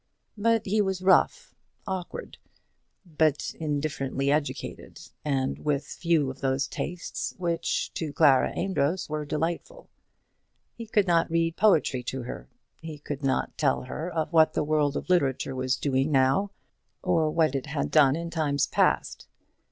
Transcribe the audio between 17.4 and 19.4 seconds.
it had done in times past.